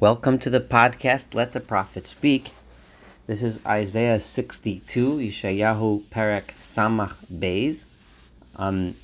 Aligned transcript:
Welcome 0.00 0.38
to 0.40 0.50
the 0.50 0.60
podcast, 0.60 1.34
Let 1.34 1.50
the 1.50 1.58
Prophet 1.58 2.06
Speak. 2.06 2.52
This 3.26 3.42
is 3.42 3.60
Isaiah 3.66 4.20
62, 4.20 5.16
Yeshayahu 5.16 6.02
Perek 6.02 6.52
Samach 6.60 7.16
Beis. 7.26 7.84
Um, 8.54 8.94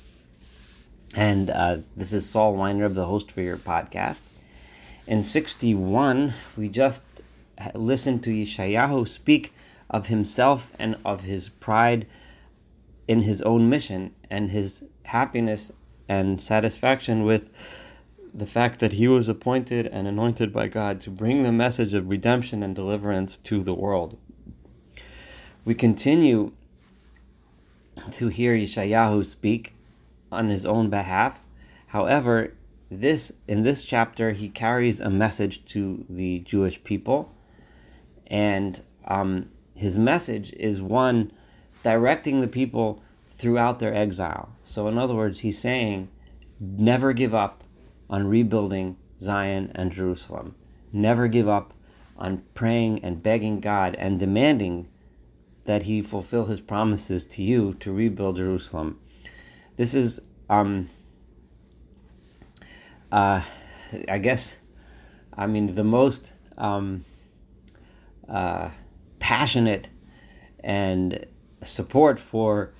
and 1.13 1.49
uh, 1.49 1.79
this 1.97 2.13
is 2.13 2.29
Saul 2.29 2.55
Weiner, 2.55 2.87
the 2.87 3.07
host 3.07 3.33
for 3.33 3.41
your 3.41 3.57
podcast. 3.57 4.21
In 5.05 5.21
61, 5.21 6.33
we 6.55 6.69
just 6.69 7.03
listened 7.73 8.23
to 8.23 8.29
Yeshayahu 8.29 9.05
speak 9.05 9.53
of 9.89 10.07
himself 10.07 10.71
and 10.79 10.95
of 11.03 11.23
his 11.23 11.49
pride 11.49 12.07
in 13.05 13.23
his 13.23 13.41
own 13.41 13.69
mission 13.69 14.15
and 14.29 14.49
his 14.49 14.85
happiness 15.03 15.73
and 16.07 16.39
satisfaction 16.39 17.25
with 17.25 17.49
the 18.35 18.45
fact 18.45 18.81
that 18.81 18.93
he 18.93 19.07
was 19.07 19.29
appointed 19.29 19.87
and 19.87 20.07
anointed 20.07 20.51
by 20.51 20.67
God 20.67 20.99
to 21.01 21.09
bring 21.09 21.43
the 21.43 21.53
message 21.53 21.93
of 21.93 22.11
redemption 22.11 22.61
and 22.61 22.75
deliverance 22.75 23.37
to 23.37 23.63
the 23.63 23.73
world. 23.73 24.17
We 25.63 25.73
continue 25.73 26.51
to 28.11 28.27
hear 28.27 28.53
Yeshayahu 28.53 29.25
speak 29.25 29.73
on 30.33 30.49
his 30.49 30.65
own 30.65 30.89
behalf. 30.89 31.41
However, 31.87 32.53
this 32.91 33.31
in 33.47 33.63
this 33.63 33.85
chapter 33.85 34.31
he 34.31 34.49
carries 34.49 34.99
a 34.99 35.09
message 35.09 35.63
to 35.65 36.05
the 36.09 36.39
Jewish 36.39 36.83
people, 36.83 37.33
and 38.27 38.81
um, 39.05 39.49
his 39.75 39.97
message 39.97 40.51
is 40.53 40.81
one 40.81 41.31
directing 41.83 42.41
the 42.41 42.47
people 42.47 43.01
throughout 43.25 43.79
their 43.79 43.93
exile. 43.93 44.49
So, 44.63 44.87
in 44.87 44.97
other 44.97 45.15
words, 45.15 45.39
he's 45.39 45.57
saying, 45.57 46.09
never 46.59 47.13
give 47.13 47.33
up 47.33 47.63
on 48.09 48.27
rebuilding 48.27 48.97
Zion 49.19 49.71
and 49.75 49.91
Jerusalem. 49.91 50.55
Never 50.91 51.27
give 51.27 51.47
up 51.47 51.73
on 52.17 52.43
praying 52.53 53.03
and 53.03 53.21
begging 53.21 53.59
God 53.59 53.95
and 53.95 54.19
demanding 54.19 54.87
that 55.65 55.83
He 55.83 56.01
fulfill 56.01 56.45
His 56.45 56.61
promises 56.61 57.25
to 57.27 57.43
you 57.43 57.73
to 57.75 57.91
rebuild 57.91 58.37
Jerusalem. 58.37 58.99
This 59.75 59.95
is, 59.95 60.27
um, 60.49 60.89
uh, 63.11 63.41
I 64.07 64.17
guess, 64.19 64.57
I 65.33 65.47
mean, 65.47 65.75
the 65.75 65.83
most 65.83 66.31
um, 66.57 67.03
uh, 68.29 68.69
passionate 69.19 69.89
and 70.63 71.25
support 71.63 72.19
for, 72.19 72.73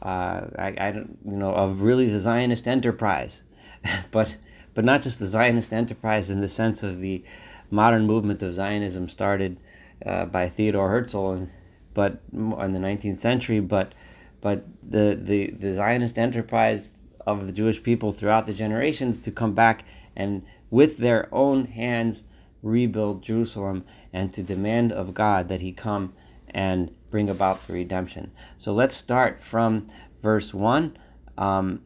uh, 0.00 0.46
I, 0.58 0.74
I 0.78 0.92
don't, 0.92 1.18
you 1.24 1.36
know, 1.36 1.52
of 1.52 1.82
really 1.82 2.08
the 2.08 2.18
Zionist 2.18 2.66
enterprise, 2.66 3.42
but 4.10 4.36
but 4.78 4.84
not 4.84 5.02
just 5.02 5.18
the 5.18 5.26
Zionist 5.26 5.72
enterprise 5.72 6.30
in 6.30 6.38
the 6.38 6.46
sense 6.46 6.84
of 6.84 7.00
the 7.00 7.24
modern 7.68 8.06
movement 8.06 8.44
of 8.44 8.54
Zionism 8.54 9.08
started 9.08 9.58
uh, 10.06 10.26
by 10.26 10.48
Theodore 10.48 10.88
Herzl, 10.88 11.30
and, 11.30 11.50
but 11.94 12.20
in 12.32 12.70
the 12.70 12.78
19th 12.78 13.18
century, 13.18 13.58
but 13.58 13.92
but 14.40 14.64
the, 14.88 15.18
the, 15.20 15.50
the 15.50 15.72
Zionist 15.72 16.16
enterprise 16.16 16.92
of 17.26 17.48
the 17.48 17.52
Jewish 17.52 17.82
people 17.82 18.12
throughout 18.12 18.46
the 18.46 18.54
generations 18.54 19.20
to 19.22 19.32
come 19.32 19.52
back 19.52 19.84
and 20.14 20.44
with 20.70 20.98
their 20.98 21.28
own 21.34 21.64
hands 21.64 22.22
rebuild 22.62 23.24
Jerusalem 23.24 23.84
and 24.12 24.32
to 24.32 24.44
demand 24.44 24.92
of 24.92 25.12
God 25.12 25.48
that 25.48 25.60
He 25.60 25.72
come 25.72 26.12
and 26.50 26.94
bring 27.10 27.28
about 27.28 27.66
the 27.66 27.72
redemption. 27.72 28.30
So 28.56 28.72
let's 28.72 28.94
start 28.94 29.42
from 29.42 29.88
verse 30.22 30.54
1. 30.54 30.96
Um, 31.36 31.82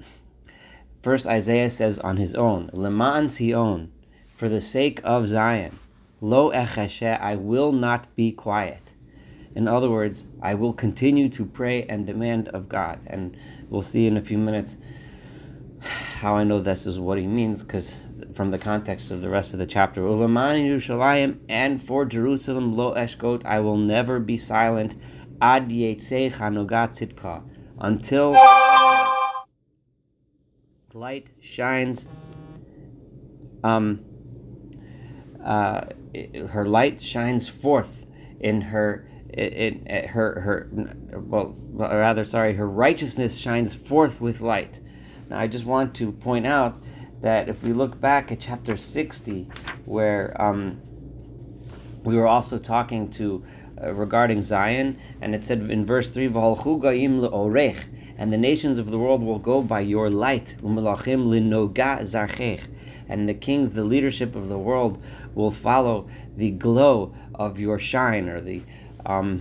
First, 1.02 1.26
Isaiah 1.26 1.68
says 1.68 1.98
on 1.98 2.16
his 2.16 2.34
own, 2.36 2.70
Leman 2.72 3.26
Sion, 3.26 3.90
for 4.36 4.48
the 4.48 4.60
sake 4.60 5.00
of 5.02 5.26
Zion, 5.26 5.76
Lo 6.20 6.52
echashe, 6.52 7.20
I 7.20 7.34
will 7.34 7.72
not 7.72 8.14
be 8.14 8.30
quiet. 8.30 8.92
In 9.56 9.66
other 9.66 9.90
words, 9.90 10.24
I 10.40 10.54
will 10.54 10.72
continue 10.72 11.28
to 11.30 11.44
pray 11.44 11.82
and 11.84 12.06
demand 12.06 12.48
of 12.50 12.68
God. 12.68 13.00
And 13.08 13.36
we'll 13.68 13.82
see 13.82 14.06
in 14.06 14.16
a 14.16 14.22
few 14.22 14.38
minutes 14.38 14.76
how 16.20 16.36
I 16.36 16.44
know 16.44 16.60
this 16.60 16.86
is 16.86 17.00
what 17.00 17.18
he 17.18 17.26
means, 17.26 17.64
because 17.64 17.96
from 18.32 18.52
the 18.52 18.58
context 18.58 19.10
of 19.10 19.22
the 19.22 19.28
rest 19.28 19.52
of 19.52 19.58
the 19.58 19.66
chapter, 19.66 20.02
Ulaman 20.02 20.68
Yerushalayim, 20.68 21.38
and 21.48 21.82
for 21.82 22.04
Jerusalem, 22.04 22.76
Lo 22.76 22.94
Eshkot, 22.94 23.44
I 23.44 23.58
will 23.58 23.76
never 23.76 24.20
be 24.20 24.36
silent, 24.36 24.94
Ad 25.40 25.68
Yetzei 25.70 26.32
Chanugat 26.32 27.42
until 27.80 28.36
light 30.94 31.30
shines 31.40 32.06
um 33.64 34.00
uh 35.44 35.82
her 36.50 36.64
light 36.66 37.00
shines 37.00 37.48
forth 37.48 38.06
in 38.40 38.60
her 38.60 39.08
in, 39.32 39.86
in 39.86 40.08
her 40.08 40.40
her 40.40 40.68
well 41.18 41.54
rather 41.70 42.24
sorry 42.24 42.54
her 42.54 42.68
righteousness 42.68 43.38
shines 43.38 43.74
forth 43.74 44.20
with 44.20 44.40
light. 44.40 44.80
Now 45.28 45.38
i 45.38 45.46
just 45.46 45.64
want 45.64 45.94
to 45.96 46.12
point 46.12 46.46
out 46.46 46.82
that 47.20 47.48
if 47.48 47.62
we 47.62 47.72
look 47.72 48.00
back 48.00 48.30
at 48.32 48.40
chapter 48.40 48.76
60 48.76 49.48
where 49.84 50.36
um 50.40 50.80
we 52.04 52.16
were 52.16 52.26
also 52.26 52.58
talking 52.58 53.08
to 53.10 53.44
uh, 53.82 53.94
regarding 53.94 54.42
zion 54.42 55.00
and 55.20 55.34
it 55.34 55.44
said 55.44 55.62
in 55.70 55.86
verse 55.86 56.10
3 56.10 56.26
and 58.18 58.32
the 58.32 58.38
nations 58.38 58.78
of 58.78 58.90
the 58.90 58.98
world 58.98 59.22
will 59.22 59.38
go 59.38 59.62
by 59.62 59.80
your 59.80 60.10
light. 60.10 60.54
And 63.08 63.28
the 63.28 63.34
kings, 63.34 63.74
the 63.74 63.84
leadership 63.84 64.34
of 64.34 64.48
the 64.48 64.58
world, 64.58 65.02
will 65.34 65.50
follow 65.50 66.08
the 66.36 66.50
glow 66.50 67.14
of 67.34 67.60
your 67.60 67.78
shine, 67.78 68.28
or 68.28 68.40
the. 68.40 68.62
Um, 69.04 69.40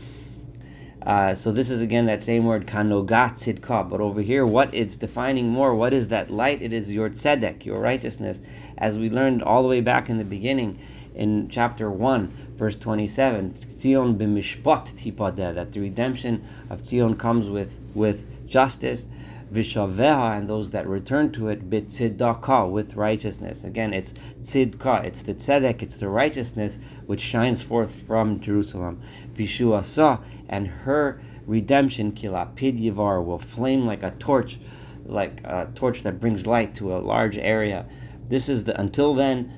uh, 1.03 1.33
so 1.35 1.51
this 1.51 1.71
is 1.71 1.81
again 1.81 2.05
that 2.07 2.21
same 2.21 2.45
word 2.45 2.67
kanogat 2.67 3.33
tzidka. 3.33 3.89
But 3.89 4.01
over 4.01 4.21
here, 4.21 4.45
what 4.45 4.73
it's 4.73 4.95
defining 4.95 5.49
more, 5.49 5.73
what 5.73 5.93
is 5.93 6.09
that 6.09 6.29
light? 6.29 6.61
It 6.61 6.73
is 6.73 6.91
your 6.93 7.09
tzedek, 7.09 7.65
your 7.65 7.79
righteousness, 7.79 8.39
as 8.77 8.97
we 8.97 9.09
learned 9.09 9.41
all 9.41 9.63
the 9.63 9.69
way 9.69 9.81
back 9.81 10.09
in 10.09 10.17
the 10.17 10.25
beginning 10.25 10.77
in 11.15 11.47
chapter 11.49 11.89
one, 11.89 12.27
verse 12.57 12.75
twenty-seven. 12.75 13.51
Tzion 13.53 14.17
b'mishpat 14.17 14.95
tipadeh. 14.95 15.53
That 15.55 15.71
the 15.71 15.79
redemption 15.79 16.43
of 16.69 16.83
Tzion 16.83 17.17
comes 17.17 17.49
with 17.49 17.79
with 17.95 18.40
justice, 18.51 19.05
vishaveha, 19.51 20.37
and 20.37 20.49
those 20.49 20.71
that 20.71 20.87
return 20.87 21.31
to 21.31 21.47
it, 21.47 21.69
bitzidaka, 21.69 22.69
with 22.69 22.95
righteousness. 22.95 23.63
Again, 23.63 23.93
it's 23.93 24.13
tzidka, 24.41 25.03
it's 25.05 25.21
the 25.23 25.33
tzedek, 25.33 25.81
it's 25.81 25.95
the 25.95 26.09
righteousness 26.09 26.77
which 27.05 27.21
shines 27.21 27.63
forth 27.63 28.03
from 28.03 28.39
Jerusalem. 28.39 29.01
Vishuasa, 29.33 30.21
and 30.47 30.67
her 30.67 31.21
redemption, 31.47 32.11
kilapid 32.11 32.79
yivar, 32.79 33.23
will 33.23 33.39
flame 33.39 33.85
like 33.85 34.03
a 34.03 34.11
torch, 34.11 34.59
like 35.05 35.41
a 35.43 35.69
torch 35.73 36.03
that 36.03 36.19
brings 36.19 36.45
light 36.45 36.75
to 36.75 36.95
a 36.95 36.99
large 36.99 37.37
area. 37.37 37.85
This 38.25 38.47
is 38.47 38.65
the, 38.65 38.79
until 38.79 39.13
then, 39.13 39.57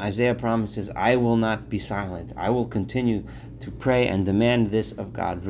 Isaiah 0.00 0.34
promises, 0.34 0.90
I 0.90 1.16
will 1.16 1.36
not 1.36 1.68
be 1.68 1.78
silent. 1.78 2.32
I 2.36 2.50
will 2.50 2.66
continue 2.66 3.24
to 3.60 3.70
pray 3.70 4.08
and 4.08 4.26
demand 4.26 4.66
this 4.66 4.92
of 4.92 5.12
God 5.12 5.42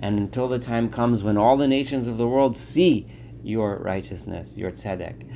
and 0.00 0.18
until 0.18 0.48
the 0.48 0.58
time 0.58 0.88
comes 0.88 1.22
when 1.22 1.36
all 1.36 1.56
the 1.58 1.68
nations 1.68 2.06
of 2.06 2.18
the 2.18 2.26
world 2.26 2.56
see 2.56 3.06
your 3.42 3.76
righteousness, 3.76 4.56
your 4.56 4.70
tzedek. 4.70 5.26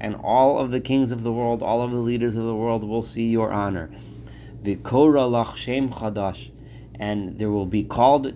And 0.00 0.16
all 0.16 0.58
of 0.58 0.70
the 0.70 0.80
kings 0.80 1.12
of 1.12 1.22
the 1.22 1.32
world, 1.32 1.62
all 1.62 1.82
of 1.82 1.90
the 1.90 1.98
leaders 1.98 2.36
of 2.36 2.44
the 2.44 2.54
world 2.54 2.82
will 2.82 3.02
see 3.02 3.28
your 3.28 3.52
honor. 3.52 3.90
And 6.98 7.38
there 7.38 7.50
will 7.50 7.66
be 7.66 7.84
called 7.84 8.32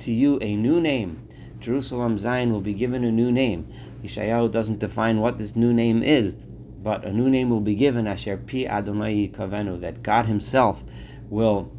to 0.00 0.12
you 0.12 0.38
a 0.40 0.56
new 0.56 0.80
name. 0.80 1.28
Jerusalem, 1.60 2.18
Zion 2.18 2.52
will 2.52 2.60
be 2.60 2.74
given 2.74 3.04
a 3.04 3.12
new 3.12 3.30
name. 3.30 3.72
Yeshayahu 4.02 4.50
doesn't 4.50 4.80
define 4.80 5.20
what 5.20 5.38
this 5.38 5.54
new 5.54 5.72
name 5.72 6.02
is, 6.02 6.34
but 6.34 7.04
a 7.04 7.12
new 7.12 7.30
name 7.30 7.48
will 7.48 7.60
be 7.60 7.76
given, 7.76 8.08
Asher 8.08 8.36
Pi 8.36 8.66
Adonai 8.66 9.28
Kavenu, 9.28 9.80
that 9.80 10.02
God 10.02 10.26
Himself 10.26 10.82
will 11.30 11.70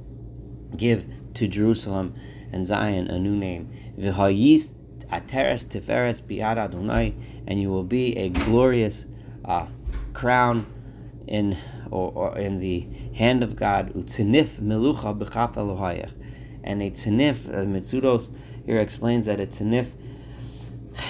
give 0.78 1.06
to 1.36 1.48
Jerusalem 1.48 2.16
and 2.52 2.66
Zion 2.66 3.08
a 3.08 3.20
new 3.20 3.36
name. 3.36 3.72
Ateres 5.14 5.68
tiferes 5.68 6.22
biad 6.22 6.58
Adonai, 6.58 7.14
and 7.46 7.62
you 7.62 7.70
will 7.70 7.84
be 7.84 8.18
a 8.18 8.30
glorious 8.30 9.06
uh, 9.46 9.68
crown 10.14 10.66
in 11.28 11.58
or, 11.92 12.12
or, 12.16 12.38
in 12.38 12.60
the 12.60 12.88
hand 13.16 13.44
of 13.44 13.56
God. 13.56 13.94
Utzinif 13.94 14.60
melucha 14.60 15.18
b'chaf 15.18 15.54
Elohayach, 15.56 16.12
and 16.64 16.82
a 16.82 16.90
tzinif, 16.90 17.48
uh, 17.48 18.34
here 18.66 18.80
explains 18.80 19.28
that 19.28 19.40
a 19.40 19.46
tzinif 19.46 19.92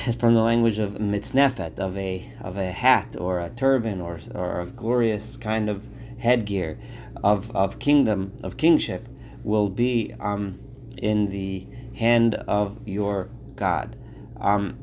is 0.05 0.15
from 0.15 0.33
the 0.33 0.41
language 0.41 0.79
of 0.79 0.95
mitznefet, 0.95 1.79
of 1.79 1.97
a 1.97 2.29
of 2.41 2.57
a 2.57 2.71
hat 2.71 3.15
or 3.17 3.39
a 3.39 3.49
turban 3.49 4.01
or 4.01 4.19
or 4.35 4.61
a 4.61 4.65
glorious 4.65 5.37
kind 5.37 5.69
of 5.69 5.87
headgear 6.19 6.77
of, 7.23 7.55
of 7.55 7.79
kingdom 7.79 8.33
of 8.43 8.57
kingship 8.57 9.07
will 9.43 9.69
be 9.69 10.13
um, 10.19 10.59
in 10.97 11.29
the 11.29 11.67
hand 11.95 12.35
of 12.35 12.79
your 12.85 13.29
God. 13.55 13.95
Um, 14.39 14.77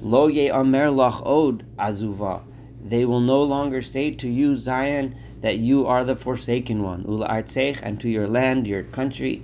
Lo 0.00 0.28
ye 0.28 0.48
amer 0.48 0.90
lach 0.90 1.20
od 1.26 1.64
azuva. 1.76 2.42
they 2.80 3.04
will 3.04 3.20
no 3.20 3.42
longer 3.42 3.82
say 3.82 4.12
to 4.12 4.28
you, 4.28 4.54
Zion, 4.54 5.16
that 5.40 5.58
you 5.58 5.86
are 5.86 6.04
the 6.04 6.14
forsaken 6.14 6.84
one. 6.84 7.02
Ula 7.02 7.28
artzech, 7.28 7.82
and 7.82 8.00
to 8.00 8.08
your 8.08 8.28
land, 8.28 8.68
your 8.68 8.84
country. 8.84 9.42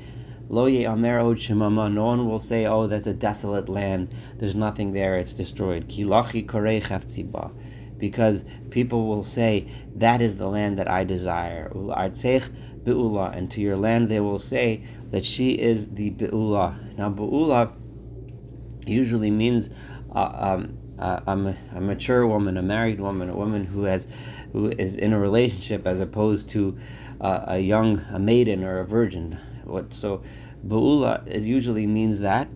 Lo 0.49 0.67
ye'amer 0.67 1.19
od 1.19 1.39
shemama. 1.39 1.93
No 1.93 2.05
one 2.07 2.29
will 2.29 2.39
say, 2.39 2.67
oh, 2.67 2.87
that's 2.87 3.09
a 3.09 3.15
desolate 3.15 3.69
land. 3.69 4.15
There's 4.39 4.55
nothing 4.55 4.93
there. 4.93 5.17
It's 5.17 5.35
destroyed. 5.35 5.89
Kilachi 5.89 6.47
korei. 6.47 7.51
Because 7.99 8.45
people 8.71 9.07
will 9.09 9.25
say, 9.25 9.67
that 9.97 10.23
is 10.23 10.37
the 10.37 10.47
land 10.47 10.79
that 10.79 10.89
I 10.89 11.03
desire. 11.03 11.73
Ula 11.75 11.97
artzech 11.97 12.49
be'ula. 12.85 13.37
And 13.37 13.51
to 13.53 13.61
your 13.61 13.77
land 13.77 14.09
they 14.09 14.21
will 14.21 14.39
say 14.39 14.83
that 15.11 15.25
she 15.25 15.53
is 15.53 15.95
the 15.95 16.11
be'ula. 16.11 16.79
Now, 16.97 17.11
be'ula 17.11 17.73
usually 18.87 19.31
means 19.31 19.71
uh, 20.15 20.31
um, 20.35 20.77
uh, 20.99 21.21
a, 21.27 21.55
a, 21.77 21.81
mature 21.81 22.27
woman, 22.27 22.57
a 22.57 22.63
married 22.63 23.01
woman, 23.01 23.29
a 23.29 23.37
woman 23.37 23.65
who 23.65 23.85
has 23.85 24.07
who 24.53 24.69
is 24.69 24.95
in 24.95 25.13
a 25.13 25.19
relationship 25.19 25.87
as 25.87 26.01
opposed 26.01 26.49
to 26.51 26.79
uh, 27.21 27.45
a 27.49 27.59
young 27.59 27.99
a 28.13 28.19
maiden 28.19 28.63
or 28.63 28.79
a 28.79 28.87
virgin. 28.87 29.39
What 29.65 29.93
so 29.93 30.23
Ba'ula 30.67 31.27
is 31.27 31.47
usually 31.47 31.87
means 31.87 32.21
that, 32.21 32.49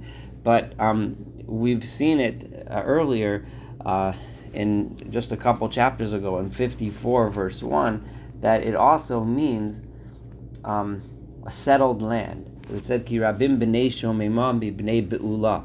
but 0.44 0.78
um, 0.78 1.16
we've 1.46 1.84
seen 1.84 2.20
it 2.20 2.66
uh, 2.70 2.82
earlier 2.82 3.46
uh, 3.84 4.12
in 4.52 4.96
just 5.10 5.32
a 5.32 5.36
couple 5.36 5.68
chapters 5.68 6.12
ago 6.12 6.38
in 6.38 6.50
54 6.50 7.30
verse 7.30 7.62
1 7.62 8.04
that 8.40 8.62
it 8.62 8.74
also 8.74 9.24
means 9.24 9.82
um, 10.64 11.02
a 11.46 11.50
settled 11.50 12.02
land. 12.02 12.50
It 12.72 12.84
said 12.84 13.06
ki 13.06 13.18
rabim 13.18 13.58
b'nei 13.58 13.86
shomemam 13.88 14.60
b'nei 14.60 15.08
be'ula 15.08 15.64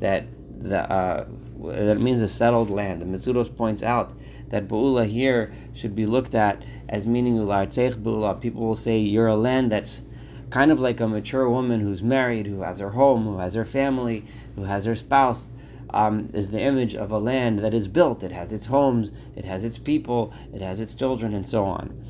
that 0.00 0.24
the 0.58 0.90
uh, 0.90 1.26
that 1.62 1.98
means 2.00 2.20
a 2.22 2.28
settled 2.28 2.70
land. 2.70 3.00
The 3.00 3.06
Mitzudos 3.06 3.54
points 3.54 3.82
out 3.82 4.12
that 4.48 4.68
Ba'ula 4.68 5.06
here 5.06 5.52
should 5.74 5.94
be 5.94 6.06
looked 6.06 6.34
at 6.34 6.62
as 6.88 7.06
meaning 7.06 7.36
Ulartzech. 7.36 8.40
People 8.40 8.62
will 8.62 8.76
say 8.76 8.98
you're 8.98 9.26
a 9.26 9.36
land 9.36 9.72
that's 9.72 10.02
kind 10.50 10.70
of 10.70 10.80
like 10.80 11.00
a 11.00 11.08
mature 11.08 11.48
woman 11.48 11.80
who's 11.80 12.02
married, 12.02 12.46
who 12.46 12.62
has 12.62 12.78
her 12.78 12.90
home, 12.90 13.24
who 13.24 13.38
has 13.38 13.54
her 13.54 13.64
family, 13.64 14.24
who 14.56 14.64
has 14.64 14.84
her 14.84 14.94
spouse. 14.94 15.48
Um, 15.90 16.30
is 16.32 16.50
the 16.50 16.60
image 16.60 16.96
of 16.96 17.12
a 17.12 17.18
land 17.18 17.60
that 17.60 17.72
is 17.72 17.86
built. 17.86 18.24
It 18.24 18.32
has 18.32 18.52
its 18.52 18.66
homes, 18.66 19.12
it 19.36 19.44
has 19.44 19.64
its 19.64 19.78
people, 19.78 20.32
it 20.52 20.60
has 20.60 20.80
its 20.80 20.92
children, 20.92 21.34
and 21.34 21.46
so 21.46 21.64
on. 21.64 22.04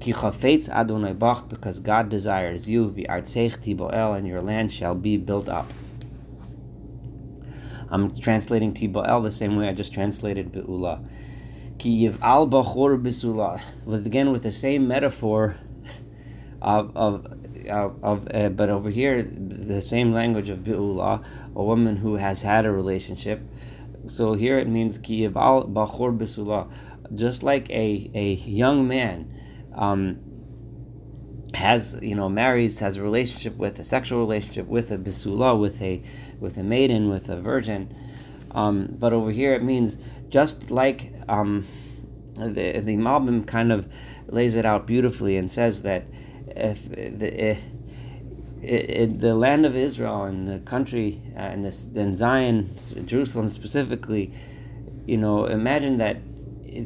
Ki 0.00 0.12
chafetz 0.12 0.68
Adonai 0.68 1.12
bach, 1.12 1.48
because 1.48 1.78
God 1.78 2.08
desires 2.08 2.68
you, 2.68 2.90
v'artzech 2.90 3.58
tiboel, 3.58 4.16
and 4.16 4.26
your 4.26 4.42
land 4.42 4.72
shall 4.72 4.94
be 4.94 5.16
built 5.16 5.48
up. 5.48 5.66
I'm 7.88 8.14
translating 8.16 8.74
Tiba'el 8.74 9.22
the 9.22 9.30
same 9.30 9.56
way 9.56 9.68
I 9.68 9.72
just 9.72 9.94
translated 9.94 10.50
Be'ula. 10.50 11.04
Ki 11.78 12.08
al 12.20 12.48
bachor 12.48 13.00
bisula. 13.00 13.62
With 13.84 14.06
again 14.06 14.32
with 14.32 14.42
the 14.42 14.50
same 14.50 14.88
metaphor 14.88 15.56
of 16.60 16.96
of 16.96 17.26
of, 17.70 18.04
of 18.04 18.28
uh, 18.34 18.48
but 18.48 18.70
over 18.70 18.90
here 18.90 19.22
the 19.22 19.80
same 19.80 20.12
language 20.12 20.50
of 20.50 20.64
Be'ula, 20.64 21.24
a 21.54 21.62
woman 21.62 21.96
who 21.96 22.16
has 22.16 22.42
had 22.42 22.66
a 22.66 22.72
relationship. 22.72 23.40
So 24.06 24.34
here 24.34 24.58
it 24.58 24.68
means 24.68 24.98
ki 24.98 25.26
al 25.26 25.68
bachor 25.68 26.16
bisula, 26.16 26.68
just 27.14 27.44
like 27.44 27.70
a 27.70 28.10
a 28.14 28.34
young 28.34 28.88
man. 28.88 29.32
Um, 29.76 30.18
has 31.54 31.98
you 32.02 32.14
know 32.14 32.28
marries 32.28 32.78
has 32.80 32.96
a 32.96 33.02
relationship 33.02 33.56
with 33.56 33.78
a 33.78 33.84
sexual 33.84 34.20
relationship 34.20 34.66
with 34.66 34.90
a 34.90 34.98
bisula 34.98 35.58
with 35.58 35.80
a 35.80 36.02
with 36.38 36.56
a 36.58 36.62
maiden 36.62 37.08
with 37.08 37.28
a 37.28 37.40
virgin. 37.40 37.94
Um, 38.52 38.94
but 38.98 39.12
over 39.12 39.30
here 39.30 39.54
it 39.54 39.62
means 39.62 39.96
just 40.28 40.70
like 40.70 41.12
um, 41.28 41.64
the 42.34 42.80
the 42.80 42.96
Malbim 42.96 43.46
kind 43.46 43.72
of 43.72 43.88
lays 44.28 44.56
it 44.56 44.66
out 44.66 44.86
beautifully 44.86 45.36
and 45.36 45.50
says 45.50 45.82
that 45.82 46.04
if 46.48 46.88
the 46.90 47.50
if, 47.50 47.62
it, 48.62 49.20
the 49.20 49.34
land 49.34 49.64
of 49.64 49.76
Israel 49.76 50.24
and 50.24 50.48
the 50.48 50.58
country 50.60 51.22
uh, 51.36 51.40
and 51.40 51.64
this 51.64 51.86
and 51.94 52.16
Zion, 52.16 52.74
Jerusalem 53.06 53.48
specifically, 53.48 54.32
you 55.06 55.16
know, 55.16 55.46
imagine 55.46 55.96
that 55.96 56.18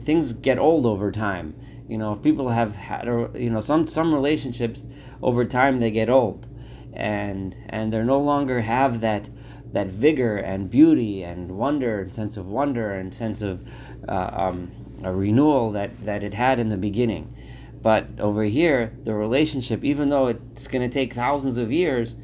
things 0.02 0.32
get 0.32 0.58
old 0.58 0.86
over 0.86 1.10
time 1.10 1.54
you 1.90 1.98
know, 1.98 2.12
if 2.12 2.22
people 2.22 2.48
have 2.50 2.76
had, 2.76 3.06
you 3.34 3.50
know, 3.50 3.60
some 3.60 3.88
some 3.88 4.14
relationships 4.14 4.86
over 5.22 5.44
time 5.44 5.80
they 5.80 5.90
get 5.90 6.08
old, 6.08 6.46
and 6.92 7.54
and 7.68 7.92
they 7.92 8.00
no 8.02 8.20
longer 8.20 8.60
have 8.60 9.00
that 9.00 9.28
that 9.72 9.88
vigor 9.88 10.36
and 10.36 10.70
beauty 10.70 11.24
and 11.24 11.50
wonder 11.50 12.00
and 12.00 12.12
sense 12.12 12.36
of 12.36 12.46
wonder 12.46 12.92
and 12.92 13.12
sense 13.12 13.42
of 13.42 13.66
uh, 14.08 14.30
um, 14.32 14.70
a 15.02 15.12
renewal 15.12 15.72
that 15.72 15.90
that 16.04 16.22
it 16.22 16.32
had 16.32 16.60
in 16.60 16.68
the 16.68 16.76
beginning. 16.76 17.34
But 17.82 18.06
over 18.20 18.44
here, 18.44 18.96
the 19.02 19.14
relationship, 19.14 19.82
even 19.82 20.10
though 20.10 20.28
it's 20.28 20.68
going 20.68 20.88
to 20.88 20.92
take 20.92 21.12
thousands 21.12 21.58
of 21.58 21.72
years, 21.72 22.14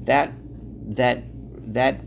that 0.00 0.32
that 0.96 1.22
that 1.72 2.00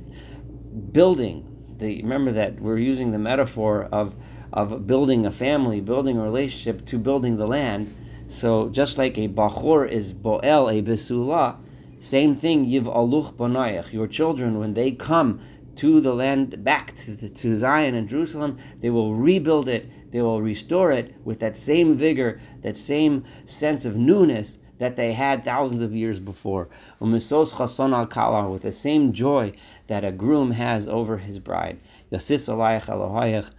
building. 0.92 1.52
The 1.78 2.02
remember 2.02 2.34
that 2.34 2.60
we're 2.60 2.78
using 2.78 3.12
the 3.12 3.20
metaphor 3.20 3.88
of 3.92 4.16
of 4.54 4.88
building 4.88 5.26
a 5.26 5.32
family, 5.32 5.82
building 5.82 6.18
a 6.18 6.24
relationship, 6.24 6.86
to 6.86 6.98
building 6.98 7.38
the 7.38 7.48
land. 7.48 7.94
So 8.28 8.70
just 8.70 8.98
like 8.98 9.18
a 9.18 9.28
bachor 9.28 9.90
is 9.90 10.14
boel, 10.14 10.44
a 10.44 10.82
besula, 10.82 11.58
same 12.00 12.36
thing, 12.36 12.66
yiv 12.66 12.84
aluch 12.84 13.34
bonayach. 13.34 13.94
Your 13.94 14.08
children, 14.08 14.60
when 14.60 14.74
they 14.74 14.92
come 14.92 15.40
to 15.76 16.00
the 16.00 16.14
land, 16.14 16.64
back 16.64 16.96
to, 16.96 17.30
to 17.30 17.58
Zion 17.58 17.96
and 17.96 18.08
Jerusalem, 18.08 18.58
they 18.80 18.90
will 18.90 19.14
rebuild 19.14 19.68
it, 19.68 20.12
they 20.12 20.22
will 20.22 20.42
restore 20.42 20.92
it 20.92 21.16
with 21.26 21.40
that 21.40 21.56
same 21.56 21.96
vigor, 21.96 22.40
that 22.62 22.78
same 22.78 23.26
sense 23.46 23.86
of 23.86 23.96
newness 23.96 24.60
that 24.78 24.96
they 24.96 25.14
had 25.14 25.44
thousands 25.44 25.82
of 25.82 25.94
years 25.94 26.20
before. 26.20 26.70
Umisos 27.02 27.54
chason 27.54 27.94
al 27.94 28.06
kala, 28.06 28.50
with 28.50 28.62
the 28.62 28.72
same 28.72 29.14
joy 29.14 29.52
that 29.88 30.04
a 30.04 30.12
groom 30.12 30.52
has 30.52 30.88
over 30.88 31.18
his 31.18 31.40
bride. 31.40 31.80
Yasis 32.12 32.50
alayach 32.50 33.50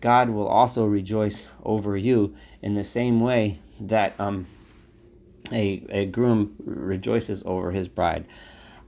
God 0.00 0.30
will 0.30 0.48
also 0.48 0.86
rejoice 0.86 1.46
over 1.62 1.96
you 1.96 2.34
in 2.62 2.74
the 2.74 2.84
same 2.84 3.20
way 3.20 3.60
that 3.80 4.18
um, 4.18 4.46
a, 5.52 5.84
a 5.90 6.06
groom 6.06 6.54
rejoices 6.64 7.42
over 7.44 7.70
his 7.70 7.88
bride. 7.88 8.26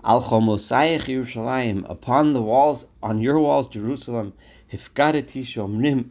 Al 0.04 0.22
chomosayich 0.22 1.04
Yerushalayim, 1.04 1.88
upon 1.88 2.32
the 2.32 2.42
walls, 2.42 2.86
on 3.02 3.20
your 3.20 3.38
walls, 3.38 3.68
Jerusalem, 3.68 4.32
hifgadeti 4.72 5.42
shomrim, 5.42 6.08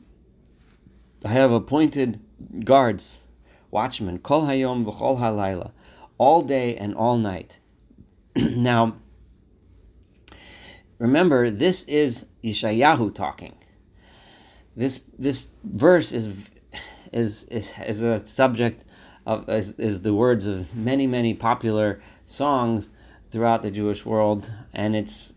I 1.25 1.29
have 1.29 1.51
appointed 1.51 2.19
guards, 2.63 3.19
watchmen, 3.69 4.19
kol 4.19 4.43
hayom 4.43 4.85
v'chol 4.85 5.19
halayla, 5.19 5.71
all 6.17 6.41
day 6.41 6.75
and 6.77 6.95
all 6.95 7.17
night. 7.17 7.59
now, 8.35 8.95
remember, 10.99 11.49
this 11.49 11.83
is 11.85 12.27
Yeshayahu 12.43 13.13
talking 13.13 13.55
this 14.75 15.05
this 15.17 15.49
verse 15.63 16.11
is 16.11 16.51
is 17.11 17.43
is, 17.45 17.73
is 17.85 18.03
a 18.03 18.25
subject 18.25 18.85
of 19.25 19.47
is, 19.49 19.73
is 19.73 20.01
the 20.01 20.13
words 20.13 20.47
of 20.47 20.75
many 20.75 21.07
many 21.07 21.33
popular 21.33 22.01
songs 22.25 22.89
throughout 23.29 23.61
the 23.61 23.71
Jewish 23.71 24.05
world, 24.05 24.51
and 24.73 24.95
it's 24.95 25.33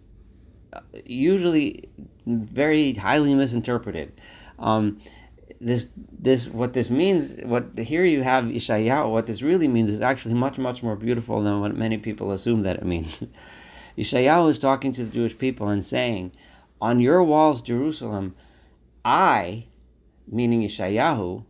usually 1.04 1.88
very 2.26 2.92
highly 2.94 3.34
misinterpreted. 3.34 4.20
Um, 4.58 5.00
this 5.60 5.90
this 5.96 6.48
what 6.50 6.72
this 6.72 6.90
means 6.90 7.36
what 7.42 7.78
here 7.78 8.04
you 8.04 8.22
have 8.22 8.44
Ishayahu 8.44 9.10
what 9.10 9.26
this 9.26 9.40
really 9.40 9.68
means 9.68 9.88
is 9.88 10.00
actually 10.00 10.34
much 10.34 10.58
much 10.58 10.82
more 10.82 10.96
beautiful 10.96 11.42
than 11.42 11.60
what 11.60 11.74
many 11.76 11.96
people 11.98 12.32
assume 12.32 12.62
that 12.62 12.76
it 12.76 12.84
means. 12.84 13.24
Ishayahu 13.98 14.50
is 14.50 14.58
talking 14.58 14.92
to 14.92 15.04
the 15.04 15.12
Jewish 15.12 15.38
people 15.38 15.68
and 15.68 15.84
saying, 15.84 16.32
"On 16.80 17.00
your 17.00 17.22
walls, 17.22 17.62
Jerusalem, 17.62 18.34
I, 19.04 19.66
meaning 20.26 20.62
Yeshayahu, 20.62 21.44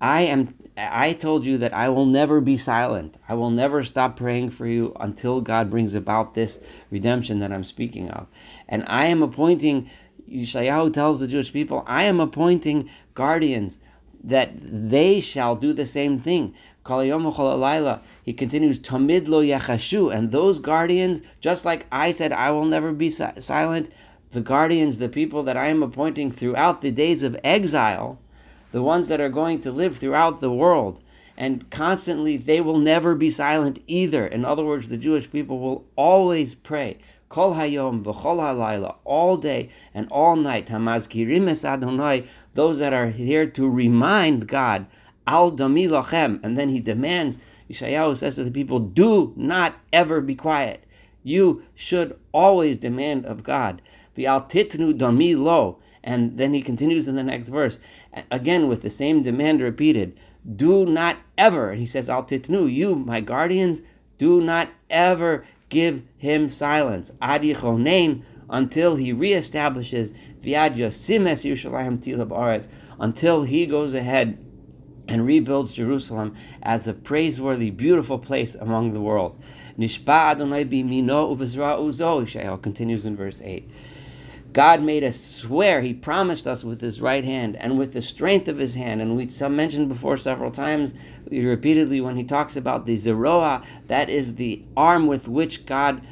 I 0.00 0.22
am 0.22 0.54
I 0.76 1.12
told 1.12 1.44
you 1.44 1.58
that 1.58 1.74
I 1.74 1.90
will 1.90 2.06
never 2.06 2.40
be 2.40 2.56
silent. 2.56 3.18
I 3.28 3.34
will 3.34 3.50
never 3.50 3.84
stop 3.84 4.16
praying 4.16 4.50
for 4.50 4.66
you 4.66 4.96
until 4.98 5.42
God 5.42 5.68
brings 5.68 5.94
about 5.94 6.32
this 6.32 6.58
redemption 6.90 7.40
that 7.40 7.52
I'm 7.52 7.64
speaking 7.64 8.10
of. 8.10 8.26
And 8.66 8.84
I 8.86 9.06
am 9.06 9.22
appointing 9.22 9.90
Yeshayahu 10.30 10.92
tells 10.92 11.20
the 11.20 11.26
Jewish 11.26 11.52
people, 11.52 11.82
I 11.86 12.04
am 12.04 12.20
appointing 12.20 12.88
guardians 13.14 13.78
that 14.22 14.52
they 14.60 15.20
shall 15.20 15.56
do 15.56 15.72
the 15.72 15.86
same 15.86 16.18
thing. 16.18 16.54
He 16.86 18.32
continues, 18.32 18.78
Tamid 18.78 19.28
lo 19.28 19.42
yachashu, 19.42 20.14
and 20.14 20.30
those 20.30 20.58
guardians, 20.58 21.22
just 21.40 21.64
like 21.64 21.86
I 21.92 22.10
said, 22.10 22.32
I 22.32 22.50
will 22.52 22.64
never 22.64 22.92
be 22.92 23.10
silent, 23.10 23.90
the 24.32 24.40
guardians, 24.40 24.98
the 24.98 25.08
people 25.08 25.42
that 25.44 25.56
I 25.56 25.66
am 25.66 25.82
appointing 25.82 26.30
throughout 26.30 26.80
the 26.80 26.90
days 26.90 27.22
of 27.22 27.36
exile, 27.42 28.18
the 28.72 28.82
ones 28.82 29.08
that 29.08 29.20
are 29.20 29.28
going 29.28 29.60
to 29.62 29.72
live 29.72 29.96
throughout 29.96 30.40
the 30.40 30.52
world, 30.52 31.00
and 31.36 31.68
constantly 31.70 32.36
they 32.36 32.60
will 32.60 32.78
never 32.78 33.14
be 33.14 33.30
silent 33.30 33.80
either. 33.86 34.26
In 34.26 34.44
other 34.44 34.64
words, 34.64 34.88
the 34.88 34.96
Jewish 34.96 35.30
people 35.30 35.58
will 35.58 35.84
always 35.96 36.54
pray 36.54 36.98
Kol 37.30 37.54
hayom 37.54 38.02
v'chol 38.02 38.96
all 39.04 39.36
day 39.36 39.70
and 39.94 40.08
all 40.10 40.34
night. 40.34 40.66
Hamazkirim 40.66 41.48
es 41.48 41.64
Adonai, 41.64 42.24
those 42.54 42.80
that 42.80 42.92
are 42.92 43.10
here 43.10 43.46
to 43.46 43.70
remind 43.70 44.48
God, 44.48 44.86
al 45.28 45.52
dami 45.52 45.88
lachem, 45.88 46.40
and 46.42 46.58
then 46.58 46.70
he 46.70 46.80
demands. 46.80 47.38
Yeshayahu 47.70 48.16
says 48.16 48.34
to 48.34 48.42
the 48.42 48.50
people, 48.50 48.80
"Do 48.80 49.32
not 49.36 49.76
ever 49.92 50.20
be 50.20 50.34
quiet. 50.34 50.82
You 51.22 51.62
should 51.76 52.18
always 52.32 52.78
demand 52.78 53.26
of 53.26 53.44
God. 53.44 53.80
V'al 54.16 54.48
titnu 54.48 54.98
dami 54.98 55.36
lo." 55.36 55.78
And 56.02 56.38
then 56.38 56.54
he 56.54 56.62
continues 56.62 57.08
in 57.08 57.16
the 57.16 57.22
next 57.22 57.50
verse, 57.50 57.78
again 58.30 58.68
with 58.68 58.82
the 58.82 58.90
same 58.90 59.22
demand 59.22 59.60
repeated. 59.60 60.16
Do 60.56 60.86
not 60.86 61.18
ever, 61.36 61.70
and 61.70 61.80
he 61.80 61.86
says, 61.86 62.08
Al 62.08 62.24
titnu, 62.24 62.72
you, 62.72 62.94
my 62.94 63.20
guardians, 63.20 63.82
do 64.16 64.40
not 64.40 64.70
ever 64.88 65.44
give 65.68 66.02
him 66.16 66.48
silence. 66.48 67.12
Ad 67.20 67.42
yichonein, 67.42 68.22
until 68.48 68.96
he 68.96 69.12
reestablishes 69.12 70.16
Viad 70.42 70.76
Yosimes 70.76 71.44
Yerushalayim 71.44 72.00
Tilab 72.00 72.28
Aretz, 72.28 72.68
until 72.98 73.42
he 73.42 73.66
goes 73.66 73.92
ahead 73.92 74.38
and 75.08 75.26
rebuilds 75.26 75.72
Jerusalem 75.72 76.34
as 76.62 76.88
a 76.88 76.94
praiseworthy, 76.94 77.70
beautiful 77.70 78.18
place 78.18 78.54
among 78.54 78.92
the 78.92 79.00
world. 79.00 79.40
Nishba 79.78 80.32
Adonai 80.32 80.64
b'mino 80.64 81.36
uzo, 81.36 82.22
Yeshayahu 82.22 82.62
continues 82.62 83.04
in 83.04 83.16
verse 83.16 83.42
8. 83.44 83.70
God 84.52 84.82
made 84.82 85.04
us 85.04 85.20
swear, 85.20 85.80
He 85.80 85.94
promised 85.94 86.46
us 86.48 86.64
with 86.64 86.80
His 86.80 87.00
right 87.00 87.24
hand 87.24 87.56
and 87.56 87.78
with 87.78 87.92
the 87.92 88.02
strength 88.02 88.48
of 88.48 88.58
His 88.58 88.74
hand. 88.74 89.00
And 89.00 89.16
we 89.16 89.30
mentioned 89.48 89.88
before 89.88 90.16
several 90.16 90.50
times, 90.50 90.92
repeatedly, 91.30 92.00
when 92.00 92.16
He 92.16 92.24
talks 92.24 92.56
about 92.56 92.86
the 92.86 92.96
Zeroah, 92.96 93.62
that 93.86 94.10
is 94.10 94.34
the 94.34 94.64
arm 94.76 95.06
with 95.06 95.28
which 95.28 95.66
God 95.66 96.04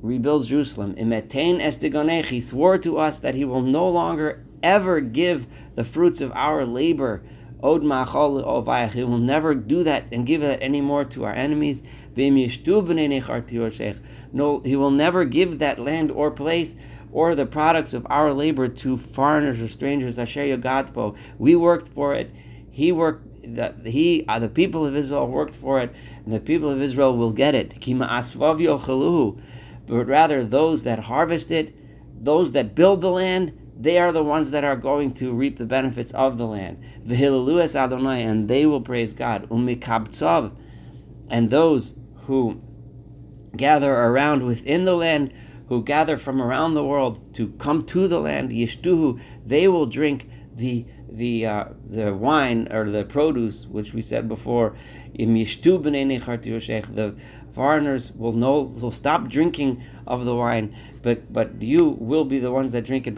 rebuilds 0.00 0.48
Jerusalem. 0.48 0.94
Imetain 0.94 1.60
estigonech, 1.60 2.26
He 2.26 2.40
swore 2.40 2.78
to 2.78 2.98
us 2.98 3.18
that 3.18 3.34
He 3.34 3.44
will 3.44 3.62
no 3.62 3.88
longer 3.88 4.44
ever 4.62 5.00
give 5.00 5.48
the 5.74 5.84
fruits 5.84 6.20
of 6.20 6.30
our 6.32 6.64
labor. 6.64 7.22
Od 7.62 7.82
machol 7.82 8.92
He 8.92 9.02
will 9.02 9.18
never 9.18 9.54
do 9.54 9.82
that 9.82 10.04
and 10.12 10.26
give 10.26 10.42
it 10.42 10.62
anymore 10.62 11.06
to 11.06 11.24
our 11.24 11.32
enemies. 11.32 11.82
No, 14.32 14.60
He 14.60 14.76
will 14.76 14.90
never 14.90 15.24
give 15.24 15.58
that 15.58 15.78
land 15.78 16.12
or 16.12 16.30
place 16.30 16.76
or 17.16 17.34
the 17.34 17.46
products 17.46 17.94
of 17.94 18.06
our 18.10 18.30
labor 18.30 18.68
to 18.68 18.94
foreigners 18.98 19.62
or 19.62 19.68
strangers. 19.68 20.18
Asher 20.18 20.42
Yogatbo. 20.42 21.16
We 21.38 21.56
worked 21.56 21.88
for 21.88 22.14
it. 22.14 22.30
He 22.70 22.92
worked. 22.92 23.54
The, 23.54 23.74
he, 23.86 24.26
uh, 24.28 24.38
the 24.38 24.50
people 24.50 24.84
of 24.84 24.94
Israel 24.94 25.26
worked 25.26 25.56
for 25.56 25.80
it, 25.80 25.94
and 26.24 26.34
the 26.34 26.40
people 26.40 26.68
of 26.68 26.82
Israel 26.82 27.16
will 27.16 27.30
get 27.32 27.54
it. 27.54 27.70
But 29.86 30.06
rather, 30.06 30.44
those 30.44 30.82
that 30.82 30.98
harvest 30.98 31.50
it, 31.50 31.74
those 32.22 32.52
that 32.52 32.74
build 32.74 33.00
the 33.00 33.10
land, 33.10 33.58
they 33.80 33.98
are 33.98 34.12
the 34.12 34.22
ones 34.22 34.50
that 34.50 34.64
are 34.64 34.76
going 34.76 35.14
to 35.14 35.32
reap 35.32 35.56
the 35.56 35.64
benefits 35.64 36.12
of 36.12 36.36
the 36.36 36.46
land. 36.46 36.84
Adonai, 37.08 38.24
and 38.24 38.46
they 38.46 38.66
will 38.66 38.82
praise 38.82 39.14
God. 39.14 39.48
and 41.30 41.48
those 41.48 41.94
who 42.26 42.60
gather 43.56 43.94
around 43.94 44.42
within 44.42 44.84
the 44.84 44.94
land 44.94 45.32
who 45.68 45.82
gather 45.82 46.16
from 46.16 46.40
around 46.40 46.74
the 46.74 46.84
world 46.84 47.34
to 47.34 47.48
come 47.58 47.82
to 47.82 48.08
the 48.08 48.20
land, 48.20 48.50
Yishtuhu, 48.50 49.20
they 49.44 49.68
will 49.68 49.86
drink 49.86 50.28
the 50.54 50.86
the 51.10 51.46
uh, 51.46 51.64
the 51.88 52.14
wine 52.14 52.68
or 52.70 52.90
the 52.90 53.04
produce, 53.04 53.66
which 53.66 53.94
we 53.94 54.02
said 54.02 54.28
before, 54.28 54.74
the 56.94 57.14
foreigners 57.52 58.12
will 58.12 58.32
know 58.32 58.62
will 58.62 58.90
stop 58.90 59.28
drinking 59.28 59.82
of 60.06 60.24
the 60.24 60.34
wine, 60.34 60.76
but 61.02 61.32
but 61.32 61.62
you 61.62 61.88
will 61.88 62.24
be 62.24 62.38
the 62.38 62.50
ones 62.50 62.72
that 62.72 62.84
drink 62.84 63.06
it 63.06 63.14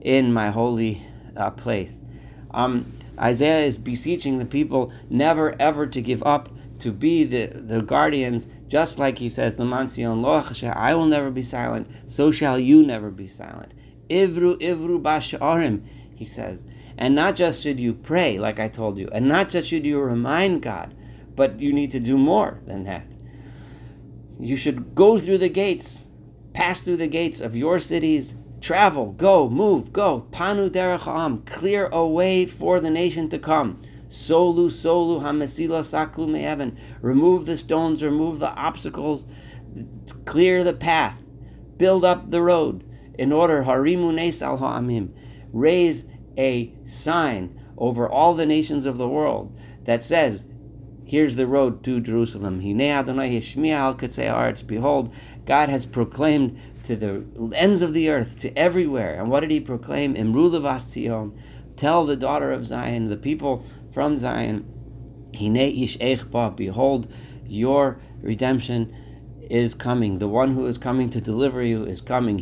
in 0.00 0.32
my 0.32 0.50
holy 0.50 1.02
uh, 1.36 1.50
place. 1.50 2.00
Um, 2.50 2.92
Isaiah 3.18 3.60
is 3.60 3.78
beseeching 3.78 4.38
the 4.38 4.46
people 4.46 4.92
never 5.10 5.54
ever 5.60 5.86
to 5.86 6.00
give 6.00 6.22
up, 6.22 6.48
to 6.80 6.92
be 6.92 7.24
the, 7.24 7.46
the 7.46 7.80
guardians 7.80 8.46
just 8.68 8.98
like 8.98 9.18
he 9.18 9.28
says, 9.28 9.58
I 9.58 10.94
will 10.94 11.06
never 11.06 11.30
be 11.30 11.42
silent, 11.42 11.90
so 12.06 12.30
shall 12.30 12.58
you 12.58 12.84
never 12.84 13.10
be 13.10 13.26
silent. 13.26 13.72
Ivru, 14.10 14.60
ivru 14.60 15.00
bash'arim, 15.00 15.88
he 16.14 16.24
says. 16.24 16.64
And 16.96 17.14
not 17.14 17.36
just 17.36 17.62
should 17.62 17.78
you 17.78 17.94
pray, 17.94 18.38
like 18.38 18.58
I 18.58 18.68
told 18.68 18.98
you, 18.98 19.08
and 19.12 19.28
not 19.28 19.48
just 19.48 19.68
should 19.68 19.86
you 19.86 20.00
remind 20.00 20.62
God, 20.62 20.94
but 21.34 21.60
you 21.60 21.72
need 21.72 21.92
to 21.92 22.00
do 22.00 22.18
more 22.18 22.60
than 22.66 22.82
that. 22.84 23.06
You 24.40 24.56
should 24.56 24.94
go 24.94 25.18
through 25.18 25.38
the 25.38 25.48
gates, 25.48 26.04
pass 26.52 26.82
through 26.82 26.96
the 26.96 27.06
gates 27.06 27.40
of 27.40 27.56
your 27.56 27.78
cities, 27.78 28.34
travel, 28.60 29.12
go, 29.12 29.48
move, 29.48 29.92
go. 29.92 30.26
Panu 30.30 30.68
derech 30.68 31.06
am, 31.06 31.42
clear 31.42 31.86
a 31.86 32.06
way 32.06 32.46
for 32.46 32.80
the 32.80 32.90
nation 32.90 33.28
to 33.28 33.38
come. 33.38 33.80
Solu, 34.08 34.66
solu, 34.66 35.20
hamasila 35.20 35.80
saklu 35.80 36.28
me'evan. 36.28 36.76
Remove 37.02 37.46
the 37.46 37.56
stones, 37.56 38.02
remove 38.02 38.38
the 38.38 38.50
obstacles, 38.50 39.26
clear 40.24 40.64
the 40.64 40.72
path, 40.72 41.22
build 41.76 42.04
up 42.04 42.30
the 42.30 42.42
road. 42.42 42.84
In 43.18 43.32
order, 43.32 43.64
harimu 43.64 44.14
nesal 44.14 44.58
ha'amim. 44.58 45.10
Raise 45.52 46.06
a 46.36 46.74
sign 46.84 47.54
over 47.76 48.08
all 48.08 48.34
the 48.34 48.46
nations 48.46 48.86
of 48.86 48.96
the 48.98 49.08
world 49.08 49.58
that 49.84 50.04
says, 50.04 50.46
Here's 51.04 51.36
the 51.36 51.46
road 51.46 51.82
to 51.84 52.00
Jerusalem. 52.00 52.60
Behold, 54.66 55.14
God 55.46 55.68
has 55.70 55.86
proclaimed 55.86 56.60
to 56.84 56.96
the 56.96 57.52
ends 57.54 57.80
of 57.80 57.94
the 57.94 58.10
earth, 58.10 58.40
to 58.40 58.58
everywhere. 58.58 59.14
And 59.14 59.30
what 59.30 59.40
did 59.40 59.50
he 59.50 59.60
proclaim? 59.60 60.14
Imru 60.14 60.50
Tell 61.78 62.04
the 62.04 62.16
daughter 62.16 62.50
of 62.50 62.66
Zion, 62.66 63.06
the 63.06 63.16
people 63.16 63.64
from 63.92 64.18
Zion, 64.18 64.66
behold, 66.56 67.12
your 67.46 68.00
redemption 68.20 68.94
is 69.48 69.74
coming. 69.74 70.18
The 70.18 70.26
one 70.26 70.54
who 70.54 70.66
is 70.66 70.76
coming 70.76 71.08
to 71.10 71.20
deliver 71.20 71.62
you 71.62 71.84
is 71.84 72.00
coming. 72.00 72.40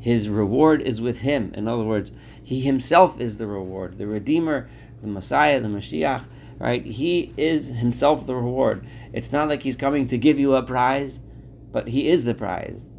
His 0.00 0.28
reward 0.28 0.82
is 0.82 1.00
with 1.00 1.20
him. 1.20 1.54
In 1.54 1.66
other 1.66 1.84
words, 1.84 2.12
he 2.44 2.60
himself 2.60 3.18
is 3.18 3.38
the 3.38 3.46
reward. 3.46 3.96
The 3.96 4.06
Redeemer, 4.06 4.68
the 5.00 5.08
Messiah, 5.08 5.60
the 5.60 5.68
Mashiach, 5.68 6.26
right? 6.58 6.84
He 6.84 7.32
is 7.38 7.68
himself 7.68 8.26
the 8.26 8.36
reward. 8.36 8.86
It's 9.14 9.32
not 9.32 9.48
like 9.48 9.62
he's 9.62 9.76
coming 9.76 10.08
to 10.08 10.18
give 10.18 10.38
you 10.38 10.56
a 10.56 10.62
prize, 10.62 11.20
but 11.72 11.88
he 11.88 12.08
is 12.08 12.24
the 12.24 12.34
prize. 12.34 12.90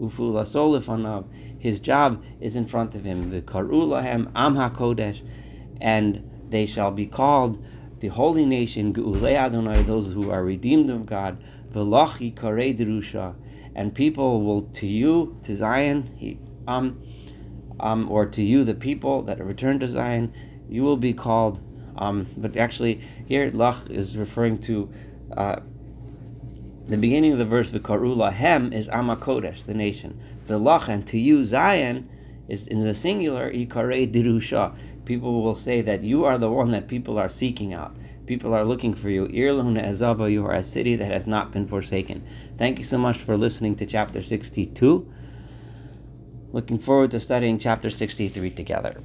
His 1.59 1.79
job 1.79 2.23
is 2.39 2.55
in 2.55 2.65
front 2.65 2.95
of 2.95 3.03
him. 3.03 3.31
The 3.31 3.41
Karulahem 3.41 4.31
Am 4.35 4.55
HaKodesh, 4.55 5.21
and 5.79 6.29
they 6.47 6.65
shall 6.65 6.91
be 6.91 7.05
called 7.05 7.63
the 8.01 8.07
holy 8.07 8.45
nation, 8.47 8.93
Geulei 8.93 9.35
Adonai, 9.35 9.83
those 9.83 10.11
who 10.11 10.31
are 10.31 10.43
redeemed 10.43 10.89
of 10.89 11.05
God, 11.05 11.43
Velochi 11.71 12.33
Karei 12.33 13.35
and 13.75 13.93
people 13.93 14.41
will 14.41 14.61
to 14.61 14.87
you, 14.87 15.37
to 15.43 15.55
Zion, 15.55 16.11
he, 16.17 16.39
um, 16.67 16.99
um, 17.79 18.09
or 18.11 18.25
to 18.25 18.41
you, 18.41 18.63
the 18.63 18.73
people 18.73 19.21
that 19.23 19.39
return 19.43 19.79
to 19.79 19.87
Zion, 19.87 20.33
you 20.67 20.83
will 20.83 20.97
be 20.97 21.13
called. 21.13 21.61
Um, 21.95 22.25
but 22.35 22.57
actually, 22.57 23.01
here 23.27 23.49
Lach 23.51 23.89
is 23.89 24.17
referring 24.17 24.57
to 24.59 24.91
uh, 25.37 25.57
the 26.91 26.97
beginning 26.97 27.31
of 27.31 27.37
the 27.37 27.45
verse. 27.45 27.69
V'karula 27.69 28.33
hem 28.33 28.73
is 28.73 28.89
Amakodesh, 28.89 29.65
the 29.65 29.73
nation. 29.73 30.21
And 30.49 31.07
to 31.07 31.17
you, 31.17 31.43
Zion, 31.45 32.09
is 32.49 32.67
in 32.67 32.83
the 32.83 32.93
singular, 32.93 33.49
Ikare 33.49 34.11
Dirusha. 34.11 34.75
People 35.05 35.41
will 35.41 35.55
say 35.55 35.79
that 35.79 36.03
you 36.03 36.25
are 36.25 36.37
the 36.37 36.51
one 36.51 36.71
that 36.71 36.89
people 36.89 37.17
are 37.17 37.29
seeking 37.29 37.73
out. 37.73 37.95
People 38.25 38.53
are 38.53 38.65
looking 38.65 38.93
for 38.93 39.09
you. 39.09 39.27
Irluna 39.27 39.87
Azava, 39.87 40.29
you 40.29 40.45
are 40.45 40.53
a 40.53 40.63
city 40.63 40.97
that 40.97 41.09
has 41.09 41.25
not 41.27 41.53
been 41.53 41.65
forsaken. 41.65 42.23
Thank 42.57 42.77
you 42.77 42.83
so 42.83 42.97
much 42.97 43.17
for 43.19 43.37
listening 43.37 43.77
to 43.77 43.85
chapter 43.85 44.21
62. 44.21 45.09
Looking 46.51 46.77
forward 46.77 47.11
to 47.11 47.19
studying 47.21 47.57
chapter 47.57 47.89
63 47.89 48.49
together. 48.49 49.01